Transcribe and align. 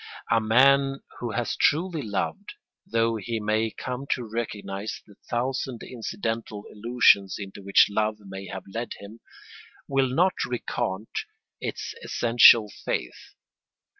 A 0.31 0.41
man 0.41 1.01
who 1.19 1.33
has 1.33 1.55
truly 1.55 2.01
loved, 2.01 2.55
though 2.87 3.17
he 3.17 3.39
may 3.39 3.69
come 3.69 4.07
to 4.13 4.23
recognise 4.27 4.99
the 5.05 5.13
thousand 5.29 5.83
incidental 5.83 6.63
illusions 6.71 7.35
into 7.37 7.61
which 7.61 7.85
love 7.87 8.15
may 8.19 8.47
have 8.47 8.63
led 8.73 8.93
him, 8.97 9.19
will 9.87 10.09
not 10.09 10.33
recant 10.43 11.09
its 11.59 11.93
essential 12.03 12.67
faith. 12.83 13.35